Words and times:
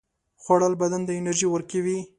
خوړل 0.43 0.73
بدن 0.81 1.01
ته 1.07 1.11
انرژي 1.19 1.47
ورکوي 1.49 1.97